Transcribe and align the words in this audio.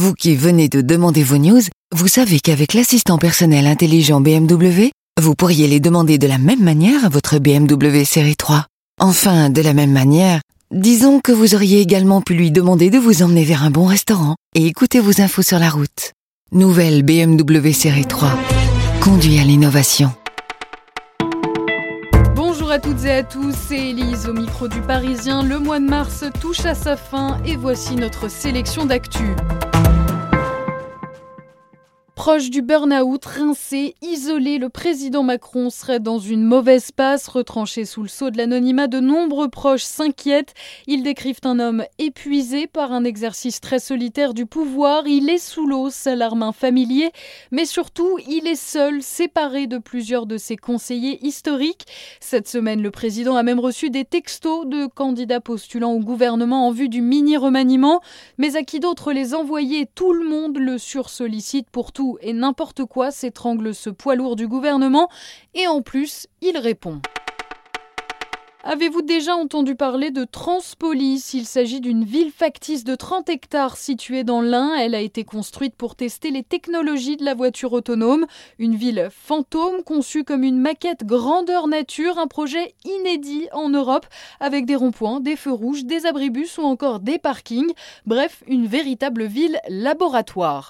Vous 0.00 0.14
qui 0.14 0.34
venez 0.34 0.70
de 0.70 0.80
demander 0.80 1.22
vos 1.22 1.36
news, 1.36 1.60
vous 1.94 2.08
savez 2.08 2.40
qu'avec 2.40 2.72
l'assistant 2.72 3.18
personnel 3.18 3.66
intelligent 3.66 4.22
BMW, 4.22 4.92
vous 5.20 5.34
pourriez 5.34 5.68
les 5.68 5.78
demander 5.78 6.16
de 6.16 6.26
la 6.26 6.38
même 6.38 6.62
manière 6.62 7.04
à 7.04 7.10
votre 7.10 7.38
BMW 7.38 8.04
série 8.06 8.34
3. 8.34 8.64
Enfin, 8.98 9.50
de 9.50 9.60
la 9.60 9.74
même 9.74 9.92
manière, 9.92 10.40
disons 10.70 11.20
que 11.20 11.32
vous 11.32 11.54
auriez 11.54 11.82
également 11.82 12.22
pu 12.22 12.32
lui 12.32 12.50
demander 12.50 12.88
de 12.88 12.96
vous 12.96 13.22
emmener 13.22 13.44
vers 13.44 13.62
un 13.62 13.70
bon 13.70 13.84
restaurant 13.84 14.36
et 14.54 14.64
écouter 14.64 15.00
vos 15.00 15.20
infos 15.20 15.42
sur 15.42 15.58
la 15.58 15.68
route. 15.68 16.12
Nouvelle 16.50 17.02
BMW 17.02 17.72
série 17.72 18.06
3. 18.06 18.38
Conduit 19.02 19.38
à 19.38 19.44
l'innovation. 19.44 20.14
Bonjour 22.34 22.70
à 22.70 22.78
toutes 22.78 23.04
et 23.04 23.10
à 23.10 23.22
tous, 23.22 23.54
c'est 23.68 23.90
Elise 23.90 24.26
au 24.26 24.32
micro 24.32 24.66
du 24.66 24.80
Parisien. 24.80 25.42
Le 25.42 25.58
mois 25.58 25.78
de 25.78 25.84
mars 25.84 26.24
touche 26.40 26.64
à 26.64 26.74
sa 26.74 26.96
fin 26.96 27.36
et 27.44 27.56
voici 27.56 27.96
notre 27.96 28.30
sélection 28.30 28.86
d'actu. 28.86 29.36
Proche 32.20 32.50
du 32.50 32.60
burn-out, 32.60 33.24
rincé, 33.24 33.94
isolé, 34.02 34.58
le 34.58 34.68
président 34.68 35.22
Macron 35.22 35.70
serait 35.70 36.00
dans 36.00 36.18
une 36.18 36.42
mauvaise 36.42 36.92
passe, 36.92 37.28
retranché 37.28 37.86
sous 37.86 38.02
le 38.02 38.08
sceau 38.08 38.28
de 38.28 38.36
l'anonymat. 38.36 38.88
De 38.88 39.00
nombreux 39.00 39.48
proches 39.48 39.84
s'inquiètent. 39.84 40.52
Ils 40.86 41.02
décrivent 41.02 41.40
un 41.44 41.58
homme 41.58 41.82
épuisé 41.98 42.66
par 42.66 42.92
un 42.92 43.04
exercice 43.04 43.62
très 43.62 43.78
solitaire 43.78 44.34
du 44.34 44.44
pouvoir. 44.44 45.06
Il 45.06 45.30
est 45.30 45.38
sous 45.38 45.66
l'eau, 45.66 45.88
s'alarme 45.88 46.42
un 46.42 46.52
familier. 46.52 47.10
Mais 47.52 47.64
surtout, 47.64 48.18
il 48.28 48.46
est 48.46 48.54
seul, 48.54 49.02
séparé 49.02 49.66
de 49.66 49.78
plusieurs 49.78 50.26
de 50.26 50.36
ses 50.36 50.58
conseillers 50.58 51.26
historiques. 51.26 51.86
Cette 52.20 52.48
semaine, 52.48 52.82
le 52.82 52.90
président 52.90 53.36
a 53.36 53.42
même 53.42 53.60
reçu 53.60 53.88
des 53.88 54.04
textos 54.04 54.66
de 54.66 54.84
candidats 54.84 55.40
postulant 55.40 55.92
au 55.92 56.00
gouvernement 56.00 56.66
en 56.68 56.70
vue 56.70 56.90
du 56.90 57.00
mini-remaniement. 57.00 58.02
Mais 58.36 58.56
à 58.56 58.62
qui 58.62 58.78
d'autre 58.78 59.14
les 59.14 59.34
envoyer? 59.34 59.86
Tout 59.94 60.12
le 60.12 60.28
monde 60.28 60.58
le 60.58 60.76
sursollicite 60.76 61.70
pour 61.70 61.92
tout 61.92 62.09
et 62.20 62.32
n'importe 62.32 62.84
quoi 62.84 63.10
s'étrangle 63.10 63.74
ce 63.74 63.90
poids 63.90 64.14
lourd 64.14 64.36
du 64.36 64.48
gouvernement 64.48 65.08
et 65.54 65.66
en 65.66 65.82
plus, 65.82 66.26
il 66.40 66.56
répond. 66.58 67.00
Avez-vous 68.62 69.00
déjà 69.00 69.36
entendu 69.36 69.74
parler 69.74 70.10
de 70.10 70.24
Transpolis? 70.24 71.32
Il 71.32 71.46
s'agit 71.46 71.80
d'une 71.80 72.04
ville 72.04 72.30
factice 72.30 72.84
de 72.84 72.94
30 72.94 73.30
hectares 73.30 73.78
située 73.78 74.22
dans 74.22 74.42
l'Ain. 74.42 74.74
Elle 74.74 74.94
a 74.94 75.00
été 75.00 75.24
construite 75.24 75.74
pour 75.74 75.96
tester 75.96 76.30
les 76.30 76.42
technologies 76.42 77.16
de 77.16 77.24
la 77.24 77.32
voiture 77.32 77.72
autonome. 77.72 78.26
Une 78.58 78.74
ville 78.74 79.08
fantôme 79.10 79.82
conçue 79.82 80.24
comme 80.24 80.44
une 80.44 80.60
maquette 80.60 81.06
grandeur 81.06 81.68
nature, 81.68 82.18
un 82.18 82.26
projet 82.26 82.74
inédit 82.84 83.48
en 83.52 83.70
Europe 83.70 84.06
avec 84.40 84.66
des 84.66 84.76
ronds-points, 84.76 85.20
des 85.20 85.36
feux 85.36 85.52
rouges, 85.52 85.86
des 85.86 86.04
abribus 86.04 86.58
ou 86.58 86.62
encore 86.62 87.00
des 87.00 87.18
parkings. 87.18 87.72
Bref, 88.04 88.44
une 88.46 88.66
véritable 88.66 89.24
ville 89.24 89.58
laboratoire. 89.70 90.68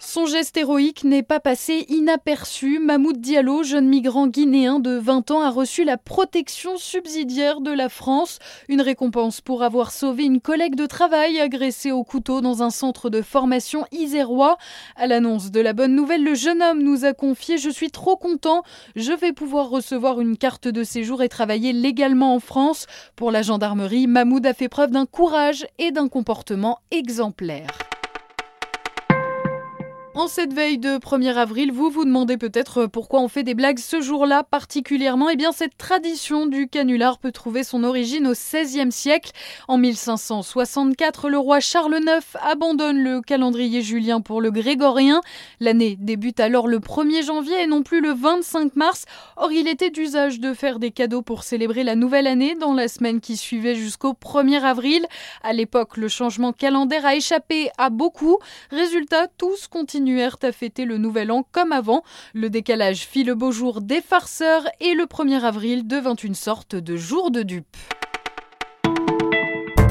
Son 0.00 0.26
geste 0.26 0.56
héroïque 0.56 1.02
n'est 1.02 1.24
pas 1.24 1.40
passé 1.40 1.84
inaperçu. 1.88 2.78
Mahmoud 2.78 3.20
Diallo, 3.20 3.64
jeune 3.64 3.88
migrant 3.88 4.28
guinéen 4.28 4.78
de 4.78 4.96
20 4.96 5.32
ans, 5.32 5.40
a 5.40 5.50
reçu 5.50 5.82
la 5.82 5.98
protection 5.98 6.76
subsidiaire 6.76 7.60
de 7.60 7.72
la 7.72 7.88
France, 7.88 8.38
une 8.68 8.80
récompense 8.80 9.40
pour 9.40 9.64
avoir 9.64 9.90
sauvé 9.90 10.24
une 10.24 10.40
collègue 10.40 10.76
de 10.76 10.86
travail 10.86 11.40
agressée 11.40 11.90
au 11.90 12.04
couteau 12.04 12.40
dans 12.40 12.62
un 12.62 12.70
centre 12.70 13.10
de 13.10 13.22
formation 13.22 13.86
isérois. 13.90 14.56
À 14.94 15.08
l'annonce 15.08 15.50
de 15.50 15.60
la 15.60 15.72
bonne 15.72 15.96
nouvelle, 15.96 16.22
le 16.22 16.34
jeune 16.34 16.62
homme 16.62 16.80
nous 16.80 17.04
a 17.04 17.12
confié 17.12 17.58
Je 17.58 17.68
suis 17.68 17.90
trop 17.90 18.16
content, 18.16 18.62
je 18.94 19.12
vais 19.12 19.32
pouvoir 19.32 19.68
recevoir 19.68 20.20
une 20.20 20.36
carte 20.36 20.68
de 20.68 20.84
séjour 20.84 21.22
et 21.22 21.28
travailler 21.28 21.72
légalement 21.72 22.36
en 22.36 22.40
France. 22.40 22.86
Pour 23.16 23.32
la 23.32 23.42
gendarmerie, 23.42 24.06
Mahmoud 24.06 24.46
a 24.46 24.54
fait 24.54 24.68
preuve 24.68 24.92
d'un 24.92 25.06
courage 25.06 25.66
et 25.80 25.90
d'un 25.90 26.06
comportement 26.06 26.78
exemplaire. 26.92 27.87
En 30.18 30.26
cette 30.26 30.52
veille 30.52 30.78
de 30.78 30.98
1er 30.98 31.36
avril, 31.36 31.70
vous 31.70 31.90
vous 31.90 32.04
demandez 32.04 32.38
peut-être 32.38 32.86
pourquoi 32.86 33.20
on 33.20 33.28
fait 33.28 33.44
des 33.44 33.54
blagues 33.54 33.78
ce 33.78 34.00
jour-là 34.00 34.42
particulièrement. 34.42 35.30
Eh 35.30 35.36
bien, 35.36 35.52
cette 35.52 35.78
tradition 35.78 36.46
du 36.46 36.66
canular 36.66 37.18
peut 37.18 37.30
trouver 37.30 37.62
son 37.62 37.84
origine 37.84 38.26
au 38.26 38.32
XVIe 38.32 38.90
siècle. 38.90 39.30
En 39.68 39.78
1564, 39.78 41.28
le 41.28 41.38
roi 41.38 41.60
Charles 41.60 42.00
IX 42.04 42.36
abandonne 42.42 42.98
le 42.98 43.20
calendrier 43.20 43.80
julien 43.80 44.20
pour 44.20 44.40
le 44.40 44.50
grégorien. 44.50 45.20
L'année 45.60 45.96
débute 46.00 46.40
alors 46.40 46.66
le 46.66 46.80
1er 46.80 47.24
janvier 47.24 47.62
et 47.62 47.68
non 47.68 47.84
plus 47.84 48.00
le 48.00 48.12
25 48.12 48.74
mars. 48.74 49.04
Or, 49.36 49.52
il 49.52 49.68
était 49.68 49.90
d'usage 49.90 50.40
de 50.40 50.52
faire 50.52 50.80
des 50.80 50.90
cadeaux 50.90 51.22
pour 51.22 51.44
célébrer 51.44 51.84
la 51.84 51.94
nouvelle 51.94 52.26
année 52.26 52.56
dans 52.56 52.74
la 52.74 52.88
semaine 52.88 53.20
qui 53.20 53.36
suivait 53.36 53.76
jusqu'au 53.76 54.14
1er 54.14 54.62
avril. 54.62 55.06
À 55.44 55.52
l'époque, 55.52 55.96
le 55.96 56.08
changement 56.08 56.52
calendaire 56.52 57.06
a 57.06 57.14
échappé 57.14 57.70
à 57.78 57.88
beaucoup. 57.88 58.38
Résultat, 58.72 59.28
tous 59.38 59.68
continuent 59.68 60.07
à 60.42 60.52
fêter 60.52 60.84
le 60.84 60.98
nouvel 60.98 61.30
an 61.30 61.44
comme 61.52 61.72
avant. 61.72 62.02
Le 62.34 62.50
décalage 62.50 63.06
fit 63.06 63.24
le 63.24 63.34
beau 63.34 63.52
jour 63.52 63.80
des 63.80 64.00
farceurs 64.00 64.66
et 64.80 64.94
le 64.94 65.04
1er 65.04 65.42
avril 65.42 65.86
devint 65.86 66.14
une 66.14 66.34
sorte 66.34 66.74
de 66.74 66.96
jour 66.96 67.30
de 67.30 67.42
dupe. 67.42 67.76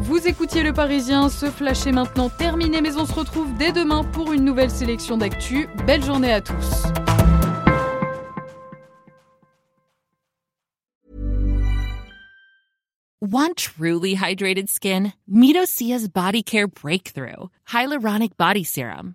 Vous 0.00 0.28
écoutiez 0.28 0.62
le 0.62 0.72
Parisien, 0.72 1.28
ce 1.28 1.46
flash 1.46 1.86
est 1.86 1.92
maintenant 1.92 2.28
terminé, 2.28 2.80
mais 2.82 2.96
on 2.96 3.06
se 3.06 3.14
retrouve 3.14 3.54
dès 3.56 3.72
demain 3.72 4.04
pour 4.04 4.32
une 4.32 4.44
nouvelle 4.44 4.70
sélection 4.70 5.16
d'actu. 5.16 5.68
Belle 5.86 6.04
journée 6.04 6.32
à 6.32 6.40
tous. 6.40 6.84
Want 13.22 13.56
truly 13.56 14.16
hydrated 14.16 14.68
skin? 14.68 15.12
Midosia's 15.30 16.08
Body 16.08 16.42
Care 16.42 16.66
Breakthrough 16.66 17.50
Hyaluronic 17.68 18.36
Body 18.36 18.64
Serum. 18.64 19.14